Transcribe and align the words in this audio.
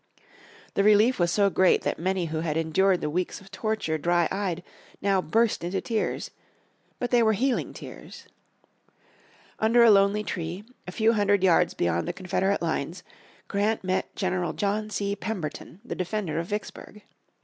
The 0.73 0.83
relief 0.83 1.19
was 1.19 1.29
so 1.31 1.51
great 1.51 1.83
that 1.83 1.99
many 1.99 2.25
who 2.33 2.39
had 2.39 2.57
endured 2.57 3.01
the 3.01 3.09
weeks 3.11 3.39
of 3.39 3.51
torture 3.51 3.99
dry 3.99 4.27
eyed 4.31 4.63
now 4.99 5.21
burst 5.21 5.63
into 5.63 5.79
tears. 5.79 6.31
But 6.97 7.11
they 7.11 7.21
were 7.21 7.33
healing 7.33 7.71
tears. 7.71 8.25
Under 9.59 9.83
a 9.83 9.91
lonely 9.91 10.23
tree, 10.23 10.63
a 10.87 10.91
few 10.91 11.13
hundred 11.13 11.43
yards 11.43 11.75
beyond 11.75 12.07
the 12.07 12.13
Confederate 12.13 12.63
lines, 12.63 13.03
Grant 13.47 13.83
met 13.83 14.15
General 14.15 14.53
John 14.53 14.89
C. 14.89 15.15
Pemberton, 15.15 15.81
the 15.85 15.93
defender 15.93 16.39
of 16.39 16.47
Vicksburg. 16.47 17.03